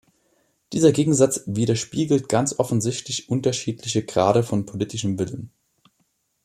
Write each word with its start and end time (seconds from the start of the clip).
Dieser 0.73 0.91
Gegensatz 0.91 1.43
widerspiegelt 1.45 2.27
ganz 2.27 2.57
offensichtlich 2.57 3.29
unterschiedliche 3.29 4.03
Grade 4.03 4.41
von 4.41 4.65
politischem 4.65 5.19
Willen. 5.19 5.51